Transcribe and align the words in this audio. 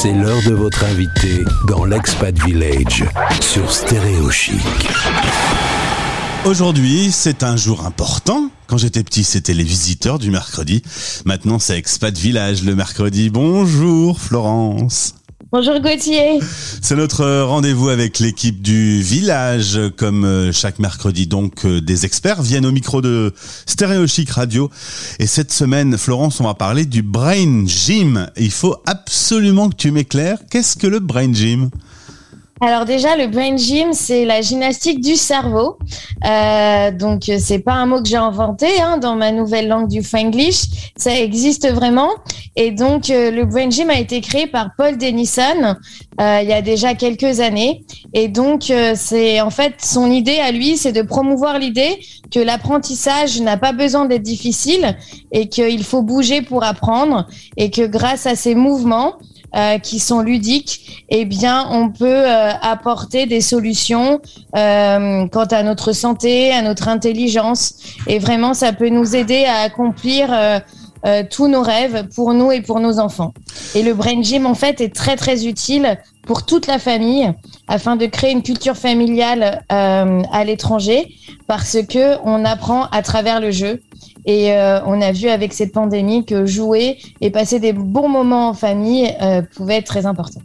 C'est 0.00 0.12
l'heure 0.12 0.40
de 0.46 0.54
votre 0.54 0.84
invité 0.84 1.44
dans 1.66 1.84
l'Expat 1.84 2.32
Village 2.44 3.04
sur 3.40 3.72
Stéréo 3.72 4.30
Chic. 4.30 4.54
Aujourd'hui, 6.44 7.10
c'est 7.10 7.42
un 7.42 7.56
jour 7.56 7.84
important. 7.84 8.48
Quand 8.68 8.76
j'étais 8.76 9.02
petit, 9.02 9.24
c'était 9.24 9.54
les 9.54 9.64
visiteurs 9.64 10.20
du 10.20 10.30
mercredi. 10.30 10.84
Maintenant, 11.24 11.58
c'est 11.58 11.76
Expat 11.76 12.16
Village 12.16 12.62
le 12.62 12.76
mercredi. 12.76 13.28
Bonjour 13.28 14.20
Florence. 14.20 15.17
Bonjour 15.50 15.80
Gauthier. 15.80 16.40
C'est 16.42 16.94
notre 16.94 17.44
rendez-vous 17.44 17.88
avec 17.88 18.18
l'équipe 18.18 18.60
du 18.60 19.00
village. 19.00 19.80
Comme 19.96 20.26
euh, 20.26 20.52
chaque 20.52 20.78
mercredi, 20.78 21.26
donc, 21.26 21.64
euh, 21.64 21.80
des 21.80 22.04
experts 22.04 22.42
viennent 22.42 22.66
au 22.66 22.70
micro 22.70 23.00
de 23.00 23.32
Stéréo 23.64 24.06
Chic 24.06 24.28
Radio. 24.28 24.68
Et 25.18 25.26
cette 25.26 25.50
semaine, 25.50 25.96
Florence, 25.96 26.38
on 26.40 26.44
va 26.44 26.52
parler 26.52 26.84
du 26.84 27.00
Brain 27.00 27.64
Gym. 27.64 28.28
Il 28.36 28.50
faut 28.50 28.76
absolument 28.84 29.70
que 29.70 29.76
tu 29.76 29.90
m'éclaires. 29.90 30.36
Qu'est-ce 30.50 30.76
que 30.76 30.86
le 30.86 30.98
Brain 30.98 31.32
Gym? 31.32 31.70
Alors 32.60 32.84
déjà, 32.84 33.16
le 33.16 33.28
brain 33.28 33.56
gym, 33.56 33.92
c'est 33.92 34.24
la 34.24 34.40
gymnastique 34.40 35.00
du 35.00 35.14
cerveau. 35.14 35.78
Euh, 36.26 36.90
donc 36.90 37.30
c'est 37.38 37.60
pas 37.60 37.74
un 37.74 37.86
mot 37.86 38.02
que 38.02 38.08
j'ai 38.08 38.16
inventé 38.16 38.66
hein, 38.80 38.98
dans 38.98 39.14
ma 39.14 39.30
nouvelle 39.30 39.68
langue 39.68 39.88
du 39.88 40.02
Franglish. 40.02 40.64
Ça 40.96 41.16
existe 41.16 41.70
vraiment. 41.72 42.10
Et 42.60 42.72
donc 42.72 43.08
euh, 43.08 43.30
le 43.30 43.44
brain 43.44 43.70
gym 43.70 43.88
a 43.88 44.00
été 44.00 44.20
créé 44.20 44.48
par 44.48 44.70
Paul 44.76 44.98
Denison 44.98 45.76
euh, 46.20 46.40
il 46.42 46.48
y 46.48 46.52
a 46.52 46.60
déjà 46.60 46.94
quelques 46.94 47.38
années. 47.38 47.84
Et 48.14 48.26
donc 48.26 48.68
euh, 48.70 48.94
c'est 48.96 49.40
en 49.40 49.50
fait 49.50 49.74
son 49.80 50.10
idée 50.10 50.40
à 50.40 50.50
lui, 50.50 50.76
c'est 50.76 50.90
de 50.90 51.02
promouvoir 51.02 51.60
l'idée 51.60 52.00
que 52.32 52.40
l'apprentissage 52.40 53.40
n'a 53.40 53.58
pas 53.58 53.72
besoin 53.72 54.06
d'être 54.06 54.24
difficile 54.24 54.96
et 55.30 55.48
qu'il 55.48 55.84
faut 55.84 56.02
bouger 56.02 56.42
pour 56.42 56.64
apprendre 56.64 57.28
et 57.56 57.70
que 57.70 57.86
grâce 57.86 58.26
à 58.26 58.34
ces 58.34 58.56
mouvements 58.56 59.14
euh, 59.56 59.78
qui 59.78 59.98
sont 59.98 60.20
ludiques, 60.20 61.06
eh 61.08 61.24
bien, 61.24 61.66
on 61.70 61.88
peut 61.88 62.04
euh, 62.06 62.50
apporter 62.60 63.24
des 63.24 63.40
solutions 63.40 64.20
euh, 64.54 65.26
quant 65.28 65.46
à 65.46 65.62
notre 65.62 65.92
santé, 65.92 66.52
à 66.52 66.60
notre 66.60 66.86
intelligence, 66.88 67.72
et 68.06 68.18
vraiment, 68.18 68.52
ça 68.52 68.74
peut 68.74 68.90
nous 68.90 69.16
aider 69.16 69.46
à 69.46 69.60
accomplir 69.60 70.28
tous 71.30 71.48
nos 71.48 71.62
rêves 71.62 72.08
pour 72.14 72.34
nous 72.34 72.52
et 72.52 72.60
pour 72.60 72.80
nos 72.80 72.98
enfants. 72.98 73.32
Et 73.74 73.82
le 73.82 73.94
brain 73.94 74.22
gym, 74.22 74.46
en 74.46 74.54
fait, 74.54 74.80
est 74.80 74.94
très 74.94 75.16
très 75.16 75.46
utile 75.46 75.98
pour 76.26 76.44
toute 76.44 76.66
la 76.66 76.78
famille 76.78 77.32
afin 77.68 77.96
de 77.96 78.06
créer 78.06 78.32
une 78.32 78.42
culture 78.42 78.76
familiale 78.76 79.64
à 79.68 80.44
l'étranger 80.44 81.14
parce 81.46 81.78
que 81.88 82.16
on 82.24 82.44
apprend 82.44 82.86
à 82.86 83.02
travers 83.02 83.40
le 83.40 83.50
jeu 83.50 83.80
et 84.24 84.52
euh, 84.52 84.80
on 84.84 85.00
a 85.00 85.12
vu 85.12 85.28
avec 85.28 85.52
cette 85.52 85.72
pandémie 85.72 86.24
que 86.24 86.46
jouer 86.46 86.98
et 87.20 87.30
passer 87.30 87.60
des 87.60 87.72
bons 87.72 88.08
moments 88.08 88.50
en 88.50 88.54
famille 88.54 89.10
euh, 89.22 89.42
pouvait 89.56 89.76
être 89.76 89.86
très 89.86 90.06
important. 90.06 90.40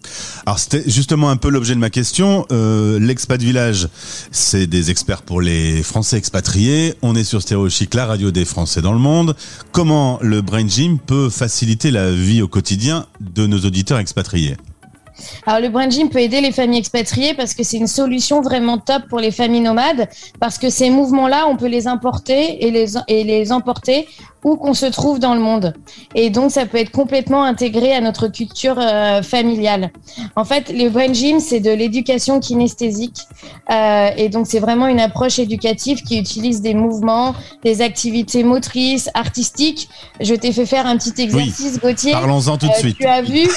Alors 0.45 0.59
c'était 0.59 0.83
justement 0.87 1.29
un 1.29 1.37
peu 1.37 1.49
l'objet 1.49 1.75
de 1.75 1.79
ma 1.79 1.89
question. 1.89 2.45
Euh, 2.51 2.99
L'expat 2.99 3.41
village, 3.41 3.87
c'est 4.31 4.67
des 4.67 4.91
experts 4.91 5.21
pour 5.21 5.41
les 5.41 5.83
Français 5.83 6.17
expatriés. 6.17 6.95
On 7.01 7.15
est 7.15 7.23
sur 7.23 7.41
Stéréo 7.41 7.69
Chic, 7.69 7.93
la 7.93 8.05
radio 8.05 8.31
des 8.31 8.45
Français 8.45 8.81
dans 8.81 8.93
le 8.93 8.99
monde. 8.99 9.35
Comment 9.71 10.19
le 10.21 10.41
Brain 10.41 10.67
Gym 10.67 10.99
peut 10.99 11.29
faciliter 11.29 11.91
la 11.91 12.11
vie 12.11 12.41
au 12.41 12.47
quotidien 12.47 13.05
de 13.19 13.47
nos 13.47 13.59
auditeurs 13.59 13.99
expatriés? 13.99 14.55
Alors 15.45 15.61
le 15.61 15.69
brain 15.69 15.89
gym 15.89 16.09
peut 16.09 16.19
aider 16.19 16.41
les 16.41 16.51
familles 16.51 16.79
expatriées 16.79 17.33
parce 17.33 17.53
que 17.53 17.63
c'est 17.63 17.77
une 17.77 17.87
solution 17.87 18.41
vraiment 18.41 18.77
top 18.77 19.03
pour 19.09 19.19
les 19.19 19.31
familles 19.31 19.61
nomades 19.61 20.07
parce 20.39 20.57
que 20.57 20.69
ces 20.69 20.89
mouvements-là, 20.89 21.47
on 21.47 21.55
peut 21.55 21.67
les 21.67 21.87
importer 21.87 22.65
et 22.65 22.71
les, 22.71 22.97
et 23.07 23.23
les 23.23 23.51
emporter 23.51 24.07
où 24.43 24.55
qu'on 24.55 24.73
se 24.73 24.85
trouve 24.85 25.19
dans 25.19 25.33
le 25.33 25.41
monde. 25.41 25.73
Et 26.15 26.29
donc, 26.29 26.51
ça 26.51 26.65
peut 26.65 26.77
être 26.77 26.91
complètement 26.91 27.43
intégré 27.43 27.93
à 27.93 28.01
notre 28.01 28.27
culture 28.27 28.75
euh, 28.79 29.21
familiale. 29.21 29.91
En 30.35 30.45
fait, 30.45 30.69
le 30.69 30.89
brain 30.89 31.13
gym, 31.13 31.39
c'est 31.39 31.59
de 31.59 31.71
l'éducation 31.71 32.39
kinesthésique. 32.39 33.21
Euh, 33.71 34.09
et 34.17 34.29
donc, 34.29 34.47
c'est 34.47 34.59
vraiment 34.59 34.87
une 34.87 34.99
approche 34.99 35.39
éducative 35.39 36.01
qui 36.03 36.19
utilise 36.19 36.61
des 36.61 36.73
mouvements, 36.73 37.35
des 37.63 37.81
activités 37.81 38.43
motrices, 38.43 39.09
artistiques. 39.13 39.89
Je 40.19 40.35
t'ai 40.35 40.51
fait 40.51 40.65
faire 40.65 40.85
un 40.85 40.97
petit 40.97 41.21
exercice, 41.21 41.79
Gauthier. 41.79 42.11
Parlons-en 42.11 42.57
tout 42.57 42.67
de 42.67 42.71
euh, 42.71 42.79
suite. 42.79 42.97
Tu 42.97 43.05
as 43.05 43.21
vu 43.21 43.47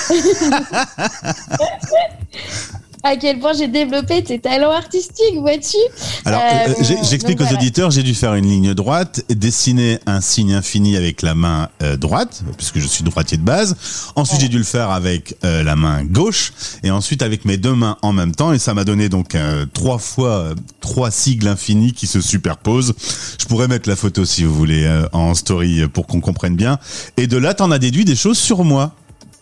à 3.06 3.16
quel 3.16 3.38
point 3.38 3.52
j'ai 3.52 3.68
développé 3.68 4.22
tes 4.22 4.38
talents 4.38 4.72
artistiques, 4.72 5.36
vois-tu 5.38 5.76
Alors, 6.24 6.40
euh, 6.40 6.70
euh, 6.80 6.94
j'explique 7.08 7.40
aux 7.40 7.54
auditeurs, 7.54 7.90
j'ai 7.90 8.02
dû 8.02 8.14
faire 8.14 8.34
une 8.34 8.46
ligne 8.46 8.74
droite, 8.74 9.22
dessiner 9.28 9.98
un 10.06 10.20
signe 10.20 10.52
infini 10.52 10.96
avec 10.96 11.22
la 11.22 11.34
main 11.34 11.68
euh, 11.82 11.96
droite, 11.96 12.42
puisque 12.56 12.80
je 12.80 12.86
suis 12.86 13.04
droitier 13.04 13.38
de 13.38 13.44
base. 13.44 13.76
Ensuite, 14.16 14.40
j'ai 14.40 14.48
dû 14.48 14.58
le 14.58 14.64
faire 14.64 14.90
avec 14.90 15.36
la 15.42 15.76
main 15.76 16.04
gauche, 16.04 16.52
et 16.82 16.90
ensuite 16.90 17.22
avec 17.22 17.44
mes 17.44 17.56
deux 17.56 17.74
mains 17.74 17.96
en 18.02 18.12
même 18.12 18.34
temps, 18.34 18.52
et 18.52 18.58
ça 18.58 18.74
m'a 18.74 18.84
donné 18.84 19.08
donc 19.08 19.36
trois 19.72 19.98
fois 19.98 20.54
trois 20.80 21.10
sigles 21.10 21.48
infinis 21.48 21.92
qui 21.92 22.06
se 22.06 22.20
superposent. 22.20 22.94
Je 23.38 23.44
pourrais 23.46 23.68
mettre 23.68 23.88
la 23.88 23.96
photo 23.96 24.24
si 24.24 24.44
vous 24.44 24.54
voulez 24.54 24.88
en 25.12 25.34
story 25.34 25.86
pour 25.92 26.06
qu'on 26.06 26.20
comprenne 26.20 26.56
bien. 26.56 26.78
Et 27.16 27.26
de 27.26 27.36
là, 27.36 27.54
t'en 27.54 27.70
as 27.70 27.78
déduit 27.78 28.04
des 28.04 28.16
choses 28.16 28.38
sur 28.38 28.64
moi. 28.64 28.94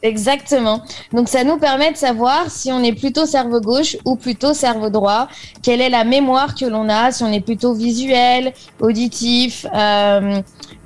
Exactement. 0.05 0.83
Donc 1.15 1.31
ça 1.31 1.45
nous 1.45 1.57
permet 1.57 1.91
de 1.91 1.97
savoir 1.97 2.51
si 2.51 2.71
on 2.71 2.83
est 2.83 2.93
plutôt 2.93 3.25
cerveau 3.25 3.59
gauche 3.61 3.97
ou 4.05 4.17
plutôt 4.17 4.53
cerveau 4.53 4.91
droit, 4.91 5.29
quelle 5.63 5.81
est 5.81 5.89
la 5.89 6.05
mémoire 6.05 6.55
que 6.55 6.67
l'on 6.67 6.91
a, 6.91 7.11
si 7.11 7.23
on 7.25 7.33
est 7.33 7.41
plutôt 7.41 7.73
visuel, 7.73 8.53
auditif. 8.81 9.65
Euh, 9.75 10.43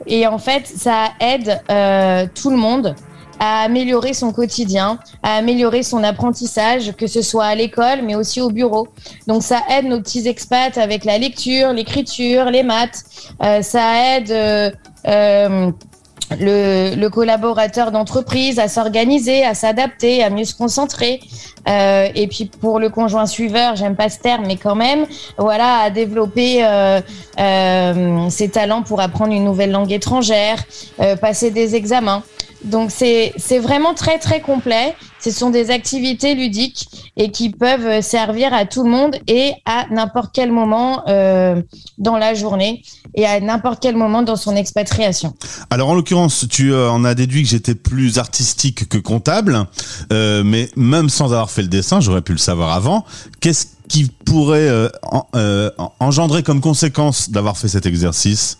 et 0.06 0.28
en 0.28 0.38
fait, 0.38 0.68
ça 0.68 1.08
aide 1.18 1.60
euh, 1.68 2.26
tout 2.32 2.50
le 2.50 2.56
monde 2.56 2.94
à 3.40 3.62
améliorer 3.62 4.14
son 4.14 4.32
quotidien, 4.32 5.00
à 5.24 5.34
améliorer 5.34 5.82
son 5.82 6.04
apprentissage, 6.04 6.92
que 6.92 7.08
ce 7.08 7.20
soit 7.20 7.46
à 7.46 7.54
l'école, 7.56 8.02
mais 8.04 8.14
aussi 8.14 8.40
au 8.40 8.50
bureau. 8.50 8.86
Donc 9.26 9.42
ça 9.42 9.62
aide 9.68 9.86
nos 9.86 10.00
petits 10.00 10.28
expats 10.28 10.78
avec 10.78 11.04
la 11.04 11.18
lecture, 11.18 11.72
l'écriture, 11.72 12.44
les 12.46 12.62
maths. 12.62 13.02
Euh, 13.42 13.62
ça 13.62 14.16
aide 14.16 14.30
euh, 15.06 15.70
le, 16.38 17.08
collaborateur 17.08 17.90
d'entreprise 17.90 18.58
à 18.58 18.68
s'organiser, 18.68 19.44
à 19.44 19.54
s'adapter, 19.54 20.22
à 20.22 20.30
mieux 20.30 20.44
se 20.44 20.54
concentrer. 20.54 21.20
Euh, 21.68 22.08
et 22.14 22.26
puis 22.28 22.46
pour 22.46 22.78
le 22.78 22.88
conjoint 22.88 23.26
suiveur, 23.26 23.76
j'aime 23.76 23.96
pas 23.96 24.08
ce 24.08 24.18
terme, 24.18 24.44
mais 24.46 24.56
quand 24.56 24.74
même, 24.74 25.06
voilà, 25.36 25.78
à 25.78 25.90
développer 25.90 26.64
euh, 26.64 27.00
euh, 27.38 28.30
ses 28.30 28.48
talents 28.48 28.82
pour 28.82 29.00
apprendre 29.00 29.32
une 29.32 29.44
nouvelle 29.44 29.70
langue 29.70 29.92
étrangère, 29.92 30.58
passer 31.20 31.50
des 31.50 31.74
examens. 31.74 32.22
Donc 32.64 32.90
c'est 32.90 33.32
vraiment 33.58 33.94
très 33.94 34.18
très 34.18 34.40
complet. 34.40 34.94
Ce 35.20 35.30
sont 35.30 35.50
des 35.50 35.70
activités 35.70 36.34
ludiques 36.34 37.12
et 37.16 37.30
qui 37.30 37.50
peuvent 37.50 38.02
servir 38.02 38.54
à 38.54 38.66
tout 38.66 38.84
le 38.84 38.90
monde 38.90 39.16
et 39.26 39.52
à 39.64 39.86
n'importe 39.90 40.30
quel 40.32 40.52
moment 40.52 41.02
euh, 41.08 41.60
dans 41.98 42.16
la 42.16 42.34
journée 42.34 42.82
et 43.14 43.26
à 43.26 43.40
n'importe 43.40 43.80
quel 43.82 43.96
moment 43.96 44.22
dans 44.22 44.36
son 44.36 44.54
expatriation. 44.54 45.34
Alors 45.70 45.88
en 45.88 45.94
l'occurrence, 45.94 46.46
tu 46.48 46.72
euh, 46.72 46.90
en 46.90 47.04
as 47.04 47.14
déduit 47.14 47.42
que 47.42 47.48
j'étais 47.48 47.74
plus 47.74 48.18
artistique 48.18 48.88
que 48.88 48.98
comptable, 48.98 49.66
euh, 50.12 50.42
mais 50.44 50.70
même 50.76 51.08
sans 51.08 51.26
avoir 51.26 51.50
fait 51.50 51.62
le 51.62 51.68
dessin, 51.68 52.00
j'aurais 52.00 52.22
pu 52.22 52.32
le 52.32 52.38
savoir 52.38 52.72
avant. 52.72 53.04
Qu'est-ce 53.40 53.66
qui 53.88 54.10
pourrait 54.26 54.70
engendrer 55.98 56.42
comme 56.42 56.60
conséquence 56.60 57.30
d'avoir 57.30 57.56
fait 57.56 57.68
cet 57.68 57.86
exercice? 57.86 58.58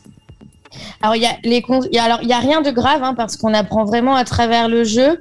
Alors 1.00 1.16
il 1.16 1.22
y 1.22 1.26
a 1.26 1.36
il 1.44 2.28
y 2.28 2.32
a 2.32 2.38
rien 2.38 2.60
de 2.60 2.70
grave 2.70 3.02
hein, 3.02 3.14
parce 3.14 3.36
qu'on 3.36 3.54
apprend 3.54 3.84
vraiment 3.84 4.16
à 4.16 4.24
travers 4.24 4.68
le 4.68 4.84
jeu. 4.84 5.20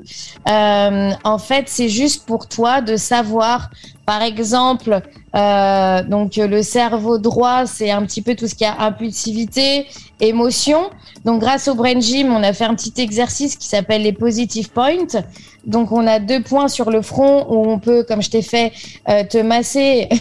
Euh, 0.49 1.11
en 1.23 1.37
fait, 1.37 1.65
c'est 1.67 1.89
juste 1.89 2.25
pour 2.25 2.47
toi 2.47 2.81
de 2.81 2.95
savoir, 2.95 3.69
par 4.05 4.21
exemple, 4.21 5.01
euh, 5.37 6.03
donc 6.03 6.35
le 6.37 6.63
cerveau 6.63 7.17
droit, 7.17 7.65
c'est 7.65 7.91
un 7.91 8.03
petit 8.05 8.21
peu 8.21 8.35
tout 8.35 8.47
ce 8.47 8.55
qui 8.55 8.65
a 8.65 8.81
impulsivité, 8.81 9.85
émotion. 10.19 10.89
Donc 11.25 11.41
grâce 11.41 11.67
au 11.67 11.75
brain 11.75 11.99
gym, 11.99 12.31
on 12.31 12.43
a 12.43 12.53
fait 12.53 12.65
un 12.65 12.75
petit 12.75 12.93
exercice 12.97 13.55
qui 13.55 13.67
s'appelle 13.67 14.03
les 14.03 14.13
positive 14.13 14.69
points. 14.69 15.21
Donc 15.65 15.91
on 15.91 16.07
a 16.07 16.19
deux 16.19 16.41
points 16.41 16.69
sur 16.69 16.89
le 16.89 17.01
front 17.01 17.45
où 17.49 17.69
on 17.69 17.77
peut, 17.77 18.03
comme 18.07 18.21
je 18.21 18.29
t'ai 18.29 18.41
fait, 18.41 18.71
euh, 19.09 19.23
te 19.25 19.37
masser. 19.37 20.07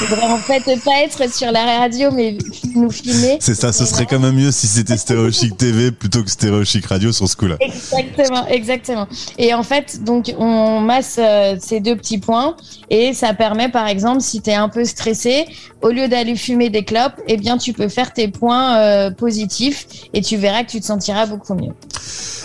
voudrais 0.00 0.26
en 0.26 0.38
fait 0.38 0.64
pas 0.84 1.02
être 1.04 1.32
sur 1.32 1.50
la 1.52 1.78
radio, 1.78 2.10
mais 2.10 2.36
nous 2.74 2.90
filmer. 2.90 3.38
C'est 3.40 3.54
ça, 3.54 3.72
ce 3.72 3.86
serait 3.86 4.06
quand 4.06 4.18
même 4.18 4.34
mieux 4.34 4.50
si 4.50 4.66
c'était 4.66 4.96
Stéréo 4.96 5.30
Chic 5.30 5.56
TV 5.56 5.92
plutôt 5.92 6.22
que 6.22 6.30
Stéréo 6.30 6.64
Chic 6.64 6.84
Radio 6.86 7.12
sur 7.12 7.28
ce 7.28 7.36
coup-là. 7.36 7.56
Exactement, 7.60 8.46
exactement. 8.48 9.06
Et 9.38 9.54
en 9.54 9.62
fait, 9.62 10.02
donc 10.02 10.34
on 10.36 10.80
masse 10.80 11.18
euh, 11.18 11.56
ces 11.60 11.78
deux 11.80 11.96
petits 11.96 12.18
points 12.18 12.56
et 12.90 13.14
ça 13.14 13.34
permet, 13.34 13.68
par 13.68 13.86
exemple, 13.86 14.20
si 14.26 14.42
tu 14.42 14.50
es 14.50 14.54
un 14.54 14.68
peu 14.68 14.84
stressé, 14.84 15.46
au 15.82 15.88
lieu 15.88 16.08
d'aller 16.08 16.36
fumer 16.36 16.70
des 16.70 16.84
clopes, 16.84 17.20
eh 17.28 17.36
bien 17.36 17.56
tu 17.58 17.72
peux 17.72 17.88
faire 17.88 18.12
tes 18.12 18.28
points 18.28 18.78
euh, 18.78 19.10
positifs 19.10 19.86
et 20.12 20.20
tu 20.20 20.36
verras 20.36 20.64
que 20.64 20.70
tu 20.70 20.80
te 20.80 20.86
sentiras 20.86 21.26
beaucoup 21.26 21.54
mieux. 21.54 21.72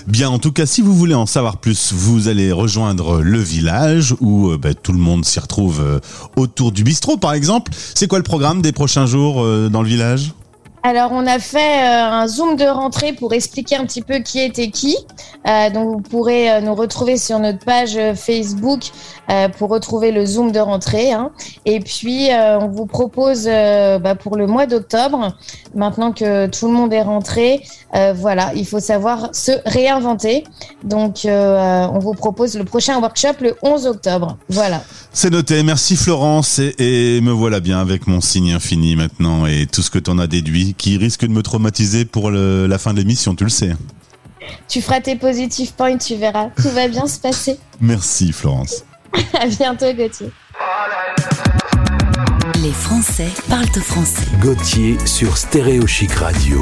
Bien, 0.07 0.29
en 0.29 0.39
tout 0.39 0.51
cas, 0.51 0.65
si 0.65 0.81
vous 0.81 0.95
voulez 0.95 1.13
en 1.13 1.25
savoir 1.25 1.57
plus, 1.57 1.93
vous 1.93 2.27
allez 2.27 2.51
rejoindre 2.51 3.21
le 3.21 3.39
village 3.39 4.15
où 4.19 4.49
euh, 4.49 4.57
bah, 4.57 4.73
tout 4.73 4.93
le 4.93 4.99
monde 4.99 5.25
s'y 5.25 5.39
retrouve 5.39 5.81
euh, 5.81 5.99
autour 6.35 6.71
du 6.71 6.83
bistrot, 6.83 7.17
par 7.17 7.33
exemple. 7.33 7.71
C'est 7.93 8.07
quoi 8.07 8.17
le 8.17 8.23
programme 8.23 8.61
des 8.61 8.71
prochains 8.71 9.05
jours 9.05 9.45
dans 9.69 9.81
le 9.81 9.87
village? 9.87 10.33
Alors, 10.83 11.11
on 11.11 11.27
a 11.27 11.37
fait 11.37 11.59
euh, 11.59 12.11
un 12.11 12.27
zoom 12.27 12.55
de 12.55 12.65
rentrée 12.65 13.13
pour 13.13 13.33
expliquer 13.33 13.75
un 13.75 13.85
petit 13.85 14.01
peu 14.01 14.17
qui 14.19 14.39
était 14.39 14.71
qui. 14.71 14.97
Euh, 15.47 15.69
donc, 15.69 15.89
vous 15.91 16.01
pourrez 16.01 16.49
euh, 16.51 16.61
nous 16.61 16.73
retrouver 16.73 17.17
sur 17.17 17.37
notre 17.37 17.63
page 17.63 17.97
Facebook 18.15 18.89
pour 19.57 19.69
retrouver 19.69 20.11
le 20.11 20.25
zoom 20.25 20.51
de 20.51 20.59
rentrée. 20.59 21.13
hein. 21.13 21.31
Et 21.65 21.79
puis, 21.79 22.27
on 22.33 22.67
vous 22.67 22.85
propose 22.85 23.45
bah, 23.45 24.13
pour 24.15 24.35
le 24.35 24.45
mois 24.45 24.65
d'octobre, 24.65 25.37
maintenant 25.73 26.11
que 26.11 26.47
tout 26.47 26.67
le 26.67 26.73
monde 26.73 26.91
est 26.91 27.01
rentré, 27.01 27.61
voilà, 28.13 28.51
il 28.55 28.65
faut 28.67 28.81
savoir 28.81 29.29
se 29.33 29.53
réinventer. 29.65 30.43
Donc, 30.83 31.19
on 31.25 31.99
vous 31.99 32.13
propose 32.13 32.57
le 32.57 32.65
prochain 32.65 32.99
workshop 32.99 33.35
le 33.39 33.55
11 33.63 33.87
octobre. 33.87 34.37
Voilà. 34.49 34.83
C'est 35.13 35.29
noté. 35.29 35.63
Merci 35.63 35.95
Florence. 35.95 36.59
Et, 36.59 36.75
et 36.79 37.21
me 37.21 37.31
voilà 37.31 37.61
bien 37.61 37.79
avec 37.79 38.07
mon 38.07 38.19
signe 38.19 38.51
infini 38.51 38.97
maintenant 38.97 39.45
et 39.45 39.65
tout 39.65 39.81
ce 39.81 39.89
que 39.89 39.99
t'en 39.99 40.17
as 40.19 40.27
déduit 40.27 40.70
qui 40.73 40.97
risque 40.97 41.21
de 41.21 41.31
me 41.31 41.41
traumatiser 41.43 42.05
pour 42.05 42.31
le- 42.31 42.67
la 42.67 42.77
fin 42.77 42.93
de 42.93 42.99
l'émission, 42.99 43.35
tu 43.35 43.43
le 43.43 43.49
sais. 43.49 43.71
Tu 44.67 44.81
feras 44.81 45.01
tes 45.01 45.15
positive 45.15 45.73
points, 45.73 45.97
tu 45.97 46.15
verras. 46.15 46.49
Tout 46.61 46.69
va 46.69 46.87
bien 46.87 47.07
se 47.07 47.19
passer. 47.19 47.59
Merci 47.79 48.31
Florence. 48.31 48.83
À 49.39 49.45
bientôt, 49.47 49.91
Gauthier. 49.93 50.31
Les 52.61 52.71
Français 52.71 53.27
parlent 53.49 53.65
au 53.75 53.79
français. 53.81 54.25
Gauthier 54.39 54.97
sur 55.05 55.37
Stéréo 55.37 55.85
Chic 55.87 56.11
Radio. 56.13 56.61